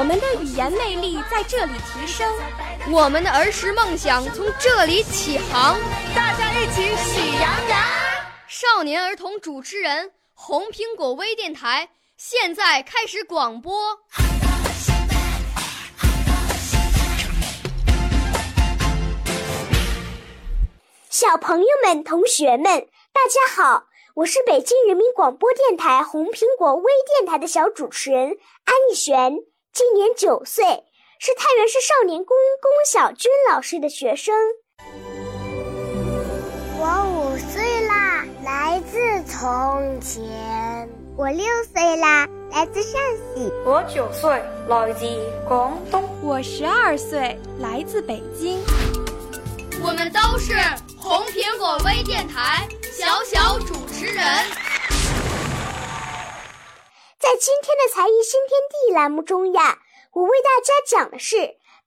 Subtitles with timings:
[0.00, 2.26] 我们的语言魅力在这里提升，
[2.90, 5.78] 我们的儿时梦想从这里起航。
[6.16, 7.78] 大家一起喜羊羊。
[8.48, 13.98] 少年儿童主持人，红苹果微电台现在开始广播。
[21.10, 23.84] 小朋友们、同学们，大家好！
[24.14, 29.36] 我是北京人民广播电台红苹果微电台的小主持人安逸璇，
[29.72, 30.64] 今年九岁，
[31.20, 34.34] 是太原市少年宫宫小军老师的学生。
[36.76, 38.98] 我五岁啦，来自
[39.30, 45.06] 从前；我六岁啦，来自陕西；我九岁，来自
[45.46, 48.58] 广东；我十二岁，来自北京。
[49.82, 50.52] 我们都是
[50.98, 54.24] 红苹果微电台小小主持人。
[57.30, 59.78] 在今天的才艺新天地栏目中呀，
[60.14, 61.36] 我为大家讲的是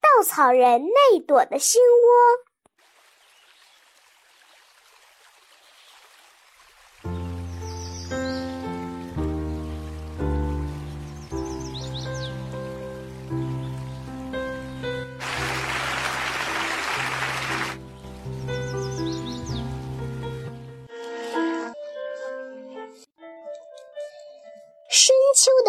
[0.00, 2.51] 稻草人内朵的心窝。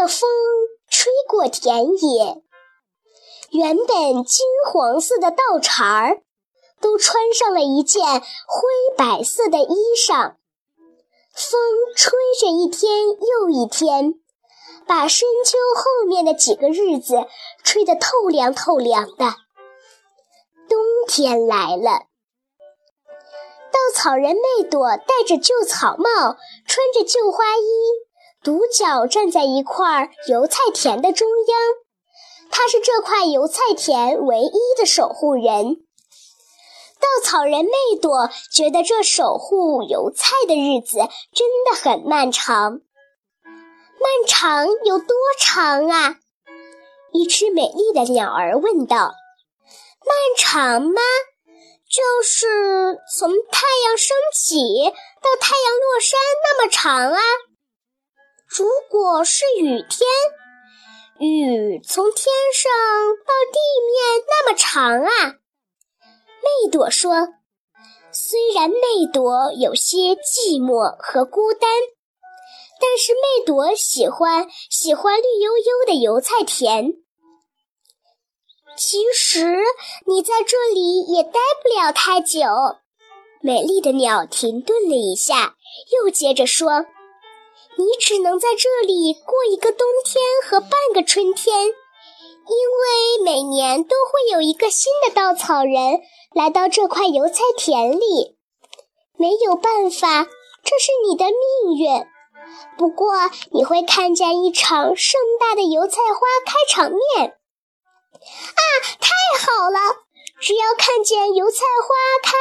[0.04, 0.30] 的风
[0.90, 2.44] 吹过田野，
[3.52, 6.22] 原本金黄色的稻茬儿
[6.82, 10.36] 都穿上了一件灰白色的衣裳。
[11.34, 11.62] 风
[11.96, 14.16] 吹着一天又一天，
[14.86, 17.26] 把深秋后面的几个日子
[17.64, 19.36] 吹得透凉透凉的。
[20.68, 22.08] 冬天来了，
[23.72, 26.36] 稻草人妹朵戴着旧草帽，
[26.68, 28.13] 穿着旧花衣。
[28.44, 31.60] 独角站在一块油菜田的中央，
[32.52, 35.78] 他是这块油菜田唯一的守护人。
[37.00, 37.72] 稻草人妹
[38.02, 40.98] 朵觉得这守护油菜的日子
[41.34, 42.82] 真的很漫长。
[43.44, 46.16] 漫长有多长啊？
[47.14, 49.14] 一只美丽的鸟儿问道。
[50.06, 51.02] 漫长吗？
[51.90, 54.58] 就是从太阳升起
[55.22, 57.22] 到太阳落山那么长啊。
[58.56, 60.08] 如果是雨天，
[61.18, 62.72] 雨从天上
[63.26, 65.40] 到地面那么长啊！
[66.44, 67.30] 妹朵说
[68.14, 71.68] ：“虽然妹朵有些寂寞和孤单，
[72.80, 76.94] 但是妹朵喜欢喜欢绿油油的油菜田。
[78.78, 79.64] 其实
[80.06, 82.40] 你在这里也待不了太久。”
[83.42, 85.56] 美丽的鸟停顿了一下，
[85.92, 86.86] 又接着说。
[87.78, 96.02] 你只能在这里过一个冬天和半个春天，因为每年都会有一个新的稻草人
[96.34, 98.38] 来到这块油菜田里。
[99.18, 100.26] 没有办法，
[100.64, 102.06] 这是你的命运。
[102.78, 103.14] 不过
[103.52, 107.30] 你会看见一场盛大的油菜花开场面。
[107.30, 108.62] 啊，
[109.00, 109.80] 太好了！
[110.42, 112.34] 只要看见油菜花开，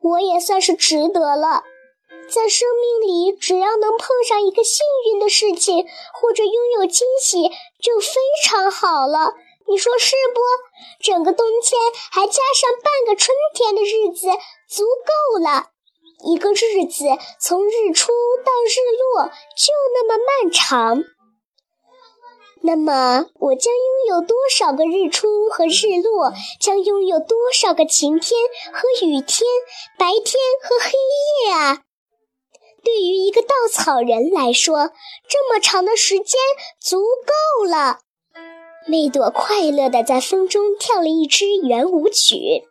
[0.00, 1.62] 我也算是值得了。
[2.30, 4.78] 在生命里，只要能碰上一个幸
[5.10, 7.50] 运的事情，或者拥有惊喜，
[7.82, 8.14] 就非
[8.44, 9.34] 常好了。
[9.66, 10.40] 你说是不？
[11.02, 11.80] 整个冬天
[12.10, 14.28] 还加上半个春天的日子，
[14.68, 15.70] 足够了。
[16.24, 17.04] 一个日子
[17.40, 18.12] 从日出
[18.44, 21.02] 到日落，就那么漫长。
[22.62, 26.32] 那么，我将拥有多少个日出和日落？
[26.60, 28.38] 将拥有多少个晴天
[28.72, 29.48] 和雨天、
[29.98, 30.90] 白天和黑
[31.46, 31.82] 夜啊？
[32.82, 34.90] 对于一个稻草人来说，
[35.28, 36.40] 这么长的时间
[36.80, 38.00] 足够了。
[38.86, 42.64] 妹朵快乐地在风中跳了一支圆舞曲。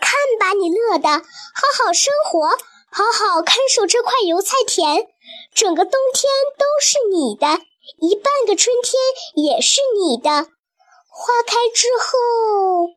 [0.00, 2.48] 看把你乐的，好好生活，
[2.90, 5.08] 好好看守这块油菜田。
[5.52, 7.60] 整个冬天都是你的，
[8.00, 8.94] 一半个春天
[9.34, 10.30] 也是你的。
[10.30, 12.90] 花开之后，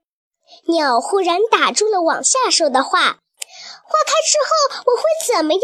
[0.67, 3.20] 鸟忽然打住了往下说的话。
[3.91, 5.63] 花开之后我会怎么样？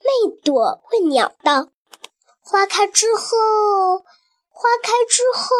[0.00, 1.68] 妹朵问鸟道。
[2.42, 3.98] 花开之后，
[4.50, 5.56] 花开之后，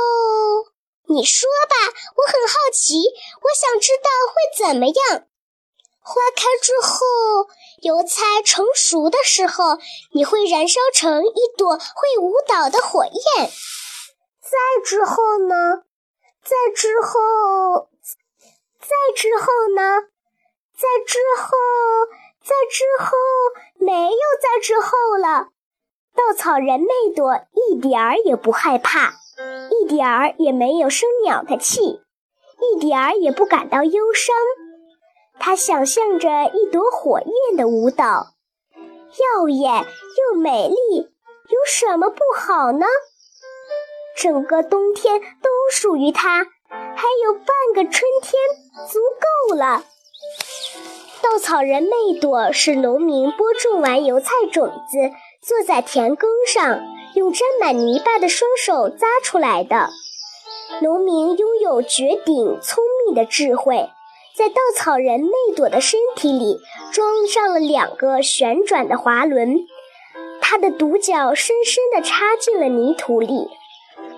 [1.08, 1.74] 你说吧，
[2.14, 3.00] 我很好奇，
[3.40, 5.26] 我想知道会怎么样。
[6.00, 7.48] 花开之后，
[7.82, 9.78] 油菜成熟的时候，
[10.12, 13.50] 你会燃烧成一朵会舞蹈的火焰。
[14.42, 15.84] 再之后呢？
[16.42, 17.88] 再之后，
[18.78, 20.08] 再之后呢？
[20.78, 21.56] 在之后，
[22.40, 23.16] 在之后，
[23.84, 25.48] 没有在之后了。
[26.14, 26.86] 稻草人妹
[27.16, 29.14] 朵一点儿也不害怕，
[29.72, 32.00] 一点儿也没有生鸟的气，
[32.60, 34.36] 一点儿也不感到忧伤。
[35.40, 38.28] 他想象着一朵火焰的舞蹈，
[38.76, 42.86] 耀眼又美丽，有什么不好呢？
[44.16, 48.40] 整个冬天都属于他，还有半个春天，
[48.86, 49.00] 足
[49.48, 49.82] 够了。
[51.30, 54.96] 稻草人妹朵是农民播种完油菜种子，
[55.42, 56.80] 坐在田埂上，
[57.14, 59.90] 用沾满泥巴的双手扎出来的。
[60.80, 63.90] 农民拥有绝顶聪明的智慧。
[64.34, 66.60] 在稻草人妹朵的身体里
[66.92, 69.66] 装上了两个旋转的滑轮，
[70.40, 73.48] 它的独角深深地插进了泥土里。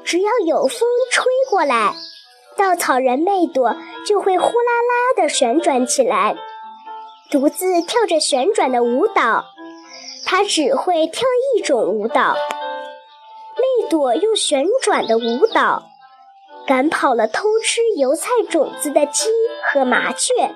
[0.04, 1.92] 只要有风吹过来，
[2.56, 3.74] 稻草人妹朵
[4.06, 6.36] 就会呼啦啦地旋转起来，
[7.30, 9.44] 独自跳着旋转的舞蹈。
[10.26, 11.22] 它只会跳
[11.56, 12.34] 一种舞蹈。
[13.56, 15.84] 妹朵用旋转的舞蹈。
[16.66, 19.28] 赶跑了偷吃油菜种子的鸡
[19.64, 20.54] 和麻雀，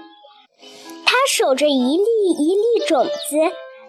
[1.04, 2.04] 它守着一粒
[2.38, 3.36] 一粒种子，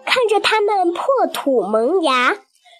[0.04, 2.36] 看着它们破土萌芽，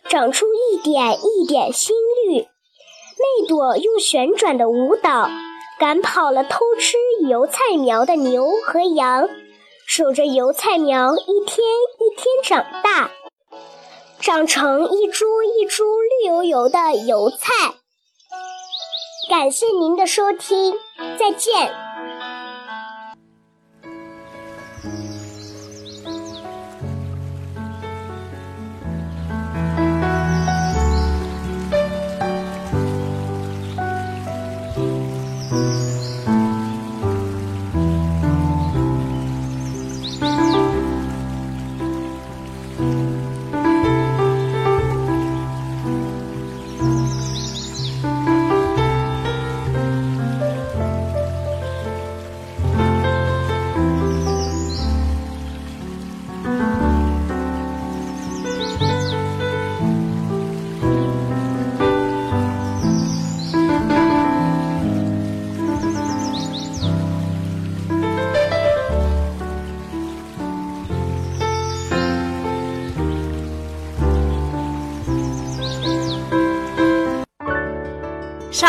[0.09, 1.95] 长出一点一点新
[2.27, 2.41] 绿。
[2.41, 5.31] 妹朵用旋转的舞蹈
[5.79, 6.97] 赶跑了偷吃
[7.29, 9.29] 油菜苗的牛和羊，
[9.87, 11.65] 守着油菜苗一天
[12.01, 13.11] 一天长大，
[14.21, 17.75] 长成一株一株绿油油的油菜。
[19.31, 20.75] 感谢您的收听，
[21.19, 21.73] 再见。